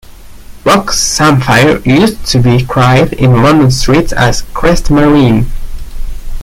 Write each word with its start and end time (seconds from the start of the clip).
Rock 0.65 0.93
samphire 0.93 1.77
used 1.85 2.25
to 2.31 2.39
be 2.39 2.65
cried 2.65 3.13
in 3.13 3.43
London 3.43 3.69
streets 3.69 4.11
as 4.11 4.41
"Crest 4.51 4.89
Marine". 4.89 5.45